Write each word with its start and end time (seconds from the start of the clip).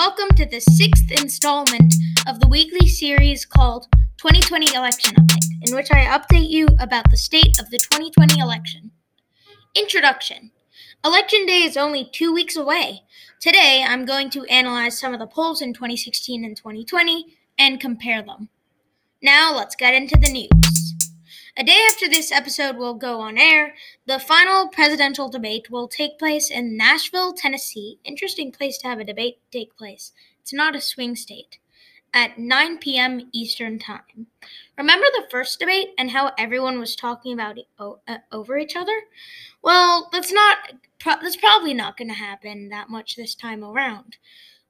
welcome 0.00 0.34
to 0.34 0.46
the 0.46 0.60
sixth 0.62 1.10
installment 1.10 1.92
of 2.26 2.40
the 2.40 2.48
weekly 2.48 2.88
series 2.88 3.44
called 3.44 3.86
2020 4.16 4.74
Election 4.74 5.14
Update, 5.14 5.44
in 5.68 5.76
which 5.76 5.92
I 5.92 6.06
update 6.06 6.48
you 6.48 6.68
about 6.78 7.10
the 7.10 7.18
state 7.18 7.60
of 7.60 7.68
the 7.68 7.76
2020 7.76 8.40
election. 8.40 8.92
Introduction 9.74 10.52
Election 11.04 11.44
Day 11.44 11.64
is 11.64 11.76
only 11.76 12.08
two 12.10 12.32
weeks 12.32 12.56
away. 12.56 13.02
Today, 13.40 13.84
I'm 13.86 14.06
going 14.06 14.30
to 14.30 14.46
analyze 14.46 14.98
some 14.98 15.12
of 15.12 15.20
the 15.20 15.26
polls 15.26 15.60
in 15.60 15.74
2016 15.74 16.46
and 16.46 16.56
2020 16.56 17.36
and 17.58 17.78
compare 17.78 18.22
them. 18.22 18.48
Now, 19.22 19.54
let's 19.54 19.76
get 19.76 19.92
into 19.92 20.16
the 20.18 20.32
news. 20.32 20.94
A 21.56 21.64
day 21.64 21.78
after 21.88 22.08
this 22.08 22.32
episode 22.32 22.76
will 22.76 22.94
go 22.94 23.20
on 23.20 23.38
air, 23.38 23.74
the 24.06 24.18
final 24.18 24.68
presidential 24.68 25.28
debate 25.28 25.70
will 25.70 25.88
take 25.88 26.18
place 26.18 26.50
in 26.50 26.76
Nashville, 26.76 27.32
Tennessee. 27.32 27.98
Interesting 28.04 28.52
place 28.52 28.78
to 28.78 28.88
have 28.88 28.98
a 28.98 29.04
debate 29.04 29.38
take 29.50 29.76
place. 29.76 30.12
It's 30.40 30.52
not 30.52 30.76
a 30.76 30.80
swing 30.80 31.16
state. 31.16 31.58
At 32.12 32.38
9 32.38 32.78
p.m. 32.78 33.28
Eastern 33.32 33.78
Time. 33.78 34.26
Remember 34.76 35.06
the 35.12 35.28
first 35.30 35.60
debate 35.60 35.90
and 35.96 36.10
how 36.10 36.32
everyone 36.38 36.80
was 36.80 36.96
talking 36.96 37.32
about 37.32 37.58
it 37.58 37.66
o- 37.78 38.00
uh, 38.08 38.18
over 38.32 38.58
each 38.58 38.76
other? 38.76 39.02
Well, 39.62 40.08
that's 40.12 40.32
not 40.32 40.58
pro- 40.98 41.20
that's 41.22 41.36
probably 41.36 41.74
not 41.74 41.96
going 41.96 42.08
to 42.08 42.14
happen 42.14 42.68
that 42.70 42.88
much 42.90 43.16
this 43.16 43.34
time 43.34 43.64
around. 43.64 44.16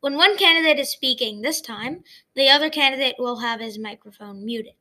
When 0.00 0.16
one 0.16 0.36
candidate 0.36 0.78
is 0.80 0.90
speaking 0.90 1.42
this 1.42 1.60
time, 1.60 2.04
the 2.34 2.48
other 2.50 2.70
candidate 2.70 3.16
will 3.18 3.38
have 3.38 3.60
his 3.60 3.78
microphone 3.78 4.44
muted. 4.44 4.74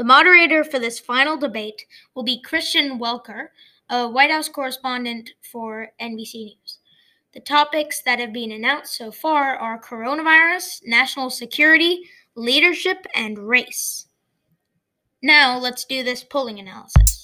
The 0.00 0.04
moderator 0.04 0.64
for 0.64 0.78
this 0.78 0.98
final 0.98 1.36
debate 1.36 1.84
will 2.14 2.22
be 2.22 2.40
Kristen 2.40 2.98
Welker, 2.98 3.48
a 3.90 4.08
White 4.08 4.30
House 4.30 4.48
correspondent 4.48 5.28
for 5.42 5.88
NBC 6.00 6.34
News. 6.46 6.78
The 7.34 7.40
topics 7.40 8.00
that 8.06 8.18
have 8.18 8.32
been 8.32 8.50
announced 8.50 8.96
so 8.96 9.12
far 9.12 9.56
are 9.56 9.78
coronavirus, 9.78 10.86
national 10.86 11.28
security, 11.28 12.08
leadership, 12.34 13.04
and 13.14 13.38
race. 13.38 14.06
Now 15.22 15.58
let's 15.58 15.84
do 15.84 16.02
this 16.02 16.24
polling 16.24 16.58
analysis. 16.60 17.19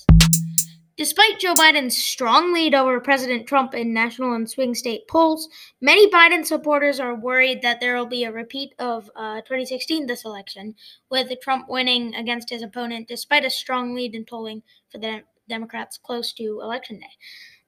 Despite 0.96 1.40
Joe 1.40 1.52
Biden's 1.52 1.94
strong 1.94 2.54
lead 2.54 2.74
over 2.74 2.98
President 3.00 3.46
Trump 3.46 3.74
in 3.74 3.92
national 3.92 4.32
and 4.32 4.48
swing 4.48 4.74
state 4.74 5.06
polls, 5.06 5.46
many 5.78 6.10
Biden 6.10 6.46
supporters 6.46 6.98
are 6.98 7.14
worried 7.14 7.60
that 7.60 7.80
there 7.80 7.94
will 7.96 8.06
be 8.06 8.24
a 8.24 8.32
repeat 8.32 8.74
of 8.78 9.10
uh, 9.14 9.42
2016 9.42 10.06
this 10.06 10.24
election, 10.24 10.74
with 11.10 11.30
Trump 11.42 11.68
winning 11.68 12.14
against 12.14 12.48
his 12.48 12.62
opponent 12.62 13.08
despite 13.08 13.44
a 13.44 13.50
strong 13.50 13.94
lead 13.94 14.14
in 14.14 14.24
polling 14.24 14.62
for 14.90 14.96
the 14.96 15.20
Democrats 15.46 15.98
close 15.98 16.32
to 16.32 16.60
Election 16.62 16.98
Day. 16.98 17.12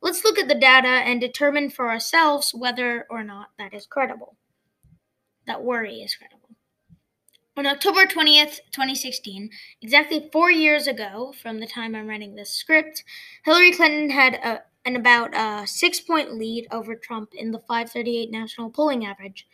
Let's 0.01 0.25
look 0.25 0.39
at 0.39 0.49
the 0.49 0.55
data 0.55 0.89
and 0.89 1.21
determine 1.21 1.69
for 1.69 1.91
ourselves 1.91 2.53
whether 2.55 3.06
or 3.11 3.23
not 3.23 3.49
that 3.59 3.75
is 3.75 3.84
credible. 3.84 4.37
That 5.47 5.62
worry 5.62 5.97
is 5.97 6.15
credible. 6.15 6.38
On 7.59 7.67
October 7.67 8.06
20th, 8.06 8.61
2016, 8.70 9.51
exactly 9.83 10.28
four 10.31 10.48
years 10.48 10.87
ago 10.87 11.34
from 11.42 11.59
the 11.59 11.67
time 11.67 11.97
I'm 11.97 12.06
writing 12.06 12.37
this 12.37 12.50
script, 12.50 13.03
Hillary 13.45 13.73
Clinton 13.73 14.11
had 14.11 14.34
a, 14.34 14.62
an 14.84 14.95
about 14.95 15.34
a 15.34 15.67
six 15.67 16.00
point 16.00 16.34
lead 16.34 16.69
over 16.70 16.95
Trump 16.95 17.31
in 17.34 17.50
the 17.50 17.59
538 17.59 18.31
national 18.31 18.70
polling 18.70 19.05
average. 19.05 19.48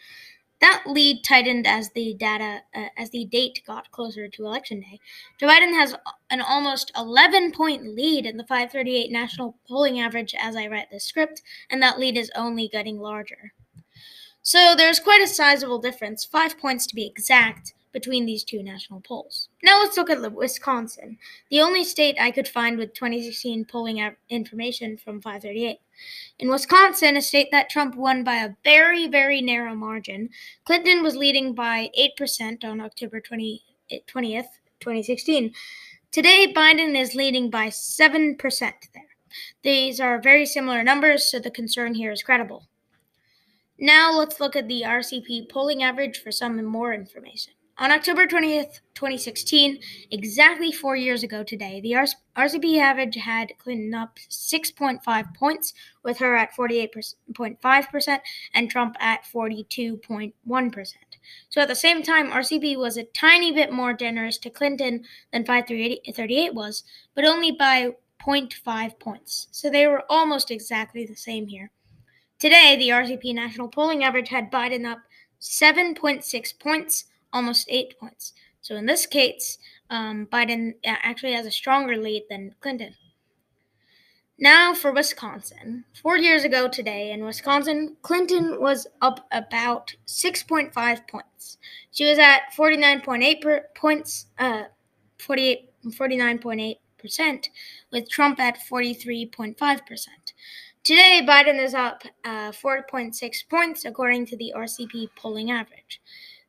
That 0.61 0.83
lead 0.87 1.25
tightened 1.25 1.67
as 1.67 1.93
the 1.93 2.13
data 2.13 2.61
uh, 2.75 2.89
as 2.99 3.09
the 3.09 3.25
date 3.25 3.63
got 3.67 3.91
closer 3.91 4.29
to 4.29 4.45
election 4.45 4.81
day. 4.81 5.01
Joe 5.41 5.49
Biden 5.49 5.73
has 5.73 5.95
an 6.29 6.43
almost 6.43 6.93
11 6.95 7.53
point 7.53 7.87
lead 7.87 8.27
in 8.27 8.37
the 8.37 8.45
538 8.45 9.11
national 9.13 9.57
polling 9.67 9.99
average 9.99 10.35
as 10.39 10.57
I 10.57 10.67
write 10.67 10.91
this 10.91 11.05
script, 11.05 11.41
and 11.71 11.83
that 11.83 11.99
lead 11.99 12.19
is 12.19 12.31
only 12.37 12.69
getting 12.69 12.99
larger. 12.99 13.55
So 14.43 14.75
there's 14.77 15.01
quite 15.01 15.23
a 15.23 15.27
sizable 15.27 15.79
difference, 15.79 16.27
5 16.27 16.59
points 16.59 16.87
to 16.89 16.95
be 16.95 17.07
exact, 17.07 17.73
between 17.95 18.27
these 18.27 18.45
two 18.45 18.63
national 18.63 19.01
polls. 19.01 19.49
Now 19.63 19.81
let's 19.81 19.97
look 19.97 20.11
at 20.11 20.33
Wisconsin, 20.33 21.17
the 21.49 21.61
only 21.61 21.85
state 21.85 22.17
I 22.21 22.33
could 22.33 22.49
find 22.49 22.77
with 22.77 22.93
2016 22.93 23.65
polling 23.65 24.15
information 24.29 24.99
from 24.99 25.23
538. 25.23 25.79
In 26.41 26.51
Wisconsin, 26.51 27.17
a 27.17 27.23
state 27.23 27.49
that 27.53 27.71
Trump 27.71 27.95
won 27.95 28.25
by 28.25 28.35
a 28.35 28.57
very, 28.65 29.07
very 29.07 29.41
narrow 29.41 29.75
margin, 29.75 30.29
Clinton 30.65 31.03
was 31.03 31.17
leading 31.17 31.55
by 31.55 31.91
8% 31.99 32.65
on 32.65 32.81
October 32.81 33.21
20, 33.21 33.63
eh, 33.93 33.99
20th, 34.07 34.59
2016. 34.81 35.55
Today, 36.11 36.53
Biden 36.55 37.01
is 37.01 37.15
leading 37.15 37.49
by 37.49 37.69
7% 37.69 38.39
there. 38.93 39.03
These 39.63 40.01
are 40.01 40.21
very 40.21 40.47
similar 40.47 40.83
numbers, 40.83 41.31
so 41.31 41.39
the 41.39 41.51
concern 41.51 41.95
here 41.95 42.13
is 42.13 42.23
credible. 42.23 42.67
Now 43.79 44.13
let's 44.13 44.41
look 44.41 44.57
at 44.57 44.69
the 44.69 44.83
RCP 44.83 45.49
polling 45.49 45.83
average 45.83 46.23
for 46.23 46.31
some 46.31 46.63
more 46.65 46.93
information. 46.93 47.55
On 47.77 47.91
October 47.91 48.29
20th, 48.29 48.79
2016, 48.95 49.81
exactly 50.13 50.71
four 50.71 50.95
years 50.95 51.25
ago 51.25 51.43
today, 51.43 51.81
the 51.81 51.91
RCP 52.37 52.79
average 52.79 53.17
had 53.17 53.53
Clinton 53.59 53.93
up 53.93 54.21
6.5 54.31 55.35
points, 55.35 55.75
with 56.05 56.19
her 56.19 56.37
at 56.37 56.55
48.5% 56.55 58.19
and 58.55 58.71
Trump 58.71 58.95
at 59.01 59.25
42.1%. 59.25 60.95
So 61.49 61.61
at 61.63 61.67
the 61.67 61.75
same 61.75 62.05
time, 62.05 62.31
RCP 62.31 62.79
was 62.79 62.97
a 62.97 63.05
tiny 63.05 63.51
bit 63.51 63.73
more 63.73 63.93
generous 63.93 64.39
to 64.39 64.51
Clinton 64.51 65.03
than 65.33 65.45
538 65.45 66.55
was, 66.55 66.85
but 67.17 67.25
only 67.25 67.51
by 67.51 67.97
0.5 68.25 69.01
points. 69.01 69.49
So 69.51 69.69
they 69.69 69.89
were 69.89 70.05
almost 70.09 70.53
exactly 70.53 71.07
the 71.07 71.17
same 71.17 71.49
here. 71.49 71.73
Today, 72.39 72.77
the 72.77 72.91
RCP 72.91 73.35
national 73.35 73.67
polling 73.67 74.05
average 74.05 74.29
had 74.29 74.53
Biden 74.53 74.87
up 74.87 75.01
7.6 75.41 76.59
points 76.61 77.07
almost 77.35 77.67
eight 77.69 77.99
points. 77.99 78.33
So 78.63 78.77
in 78.77 78.87
this 78.87 79.05
case, 79.05 79.59
um, 79.91 80.27
Biden 80.33 80.75
actually 80.87 81.35
has 81.35 81.45
a 81.45 81.51
stronger 81.51 81.99
lead 81.99 82.23
than 82.31 82.55
Clinton. 82.61 82.95
Now 84.39 84.75
for 84.75 84.93
Wisconsin. 84.93 85.85
Four 86.03 86.17
years 86.17 86.45
ago 86.45 86.67
today 86.67 87.13
in 87.13 87.25
Wisconsin, 87.25 87.97
Clinton 88.03 88.61
was 88.61 88.87
up 89.03 89.27
about 89.31 89.95
6.5 90.07 91.09
points. 91.09 91.59
She 91.93 92.09
was 92.09 92.19
at 92.19 92.53
49.8 92.57 93.43
per 93.43 93.67
points, 93.75 94.27
uh, 94.39 94.65
48, 95.19 95.71
49.8%, 95.87 97.49
with 97.93 98.09
Trump 98.09 98.41
at 98.41 98.59
43.5%. 98.59 100.09
Today, 100.83 101.25
Biden 101.27 101.63
is 101.63 101.73
up 101.73 102.03
uh, 102.25 102.51
4.6 102.51 103.49
points 103.49 103.85
according 103.85 104.27
to 104.27 104.37
the 104.37 104.53
RCP 104.57 105.11
polling 105.17 105.51
average 105.51 106.01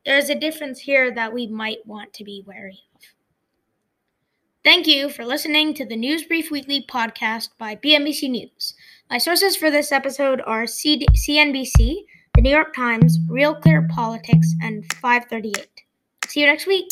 there's 0.06 0.30
a 0.30 0.36
difference 0.36 0.82
here 0.82 1.14
that 1.14 1.34
we 1.34 1.48
might 1.48 1.86
want 1.86 2.14
to 2.14 2.24
be 2.24 2.44
wary 2.46 2.84
of. 2.96 3.02
Thank 4.64 4.88
you 4.88 5.10
for 5.10 5.26
listening 5.26 5.74
to 5.76 5.86
the 5.86 5.96
News 5.96 6.24
Brief 6.24 6.50
Weekly 6.50 6.86
podcast 6.88 7.50
by 7.58 7.76
BMBC 7.76 8.30
News. 8.30 8.74
My 9.10 9.18
sources 9.18 9.56
for 9.56 9.70
this 9.70 9.92
episode 9.92 10.42
are 10.46 10.66
CD- 10.66 11.08
CNBC, 11.14 12.06
The 12.36 12.42
New 12.42 12.50
York 12.50 12.76
Times, 12.76 13.20
Real 13.30 13.56
Clear 13.56 13.88
Politics, 13.92 14.54
and 14.62 14.84
538. 14.96 15.84
See 16.28 16.40
you 16.42 16.48
next 16.48 16.66
week. 16.66 16.92